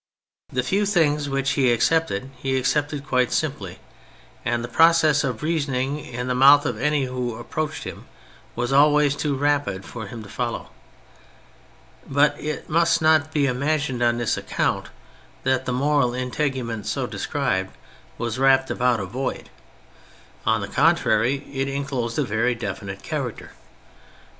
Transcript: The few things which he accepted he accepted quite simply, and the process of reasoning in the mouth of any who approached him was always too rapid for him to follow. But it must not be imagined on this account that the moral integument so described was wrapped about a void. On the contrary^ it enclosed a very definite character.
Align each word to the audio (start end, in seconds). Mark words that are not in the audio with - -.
The 0.51 0.63
few 0.63 0.87
things 0.87 1.29
which 1.29 1.51
he 1.51 1.71
accepted 1.71 2.31
he 2.37 2.57
accepted 2.57 3.05
quite 3.05 3.31
simply, 3.31 3.77
and 4.43 4.63
the 4.63 4.67
process 4.67 5.23
of 5.23 5.43
reasoning 5.43 5.99
in 5.99 6.25
the 6.27 6.33
mouth 6.33 6.65
of 6.65 6.81
any 6.81 7.05
who 7.05 7.35
approached 7.35 7.83
him 7.83 8.05
was 8.55 8.73
always 8.73 9.15
too 9.15 9.35
rapid 9.35 9.85
for 9.85 10.07
him 10.07 10.23
to 10.23 10.27
follow. 10.29 10.71
But 12.07 12.35
it 12.39 12.67
must 12.67 12.99
not 13.03 13.31
be 13.31 13.45
imagined 13.45 14.01
on 14.01 14.17
this 14.17 14.37
account 14.37 14.89
that 15.43 15.65
the 15.67 15.71
moral 15.71 16.15
integument 16.15 16.87
so 16.87 17.05
described 17.05 17.77
was 18.17 18.39
wrapped 18.39 18.71
about 18.71 18.99
a 18.99 19.05
void. 19.05 19.51
On 20.47 20.61
the 20.61 20.67
contrary^ 20.67 21.43
it 21.53 21.67
enclosed 21.69 22.17
a 22.17 22.23
very 22.23 22.55
definite 22.55 23.03
character. 23.03 23.51